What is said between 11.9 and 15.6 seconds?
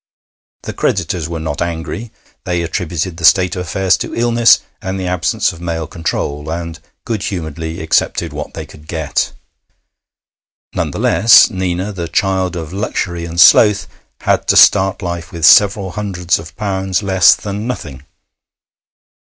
the child of luxury and sloth, had to start life with